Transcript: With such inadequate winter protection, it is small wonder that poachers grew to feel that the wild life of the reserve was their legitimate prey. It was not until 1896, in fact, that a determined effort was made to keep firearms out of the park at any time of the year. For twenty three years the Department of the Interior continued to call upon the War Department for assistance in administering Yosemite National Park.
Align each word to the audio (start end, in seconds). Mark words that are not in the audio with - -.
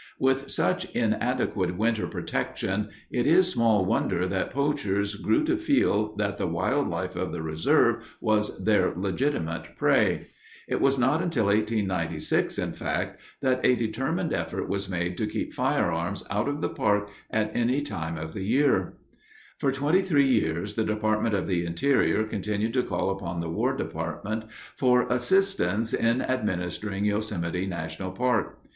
With 0.17 0.49
such 0.49 0.85
inadequate 0.95 1.77
winter 1.77 2.07
protection, 2.07 2.89
it 3.11 3.27
is 3.27 3.51
small 3.51 3.85
wonder 3.85 4.25
that 4.27 4.49
poachers 4.49 5.13
grew 5.13 5.43
to 5.43 5.57
feel 5.57 6.15
that 6.15 6.39
the 6.39 6.47
wild 6.47 6.87
life 6.87 7.15
of 7.15 7.31
the 7.31 7.43
reserve 7.43 8.03
was 8.19 8.57
their 8.65 8.95
legitimate 8.95 9.77
prey. 9.77 10.29
It 10.67 10.81
was 10.81 10.97
not 10.97 11.21
until 11.21 11.45
1896, 11.45 12.57
in 12.57 12.73
fact, 12.73 13.19
that 13.41 13.63
a 13.63 13.75
determined 13.75 14.33
effort 14.33 14.67
was 14.67 14.89
made 14.89 15.19
to 15.19 15.27
keep 15.27 15.53
firearms 15.53 16.23
out 16.31 16.47
of 16.49 16.61
the 16.61 16.69
park 16.69 17.11
at 17.29 17.55
any 17.55 17.79
time 17.81 18.17
of 18.17 18.33
the 18.33 18.41
year. 18.43 18.93
For 19.59 19.71
twenty 19.71 20.01
three 20.01 20.25
years 20.25 20.73
the 20.73 20.83
Department 20.83 21.35
of 21.35 21.45
the 21.45 21.63
Interior 21.63 22.23
continued 22.23 22.73
to 22.73 22.81
call 22.81 23.11
upon 23.11 23.39
the 23.39 23.51
War 23.51 23.77
Department 23.77 24.45
for 24.75 25.07
assistance 25.09 25.93
in 25.93 26.23
administering 26.23 27.05
Yosemite 27.05 27.67
National 27.67 28.09
Park. 28.11 28.57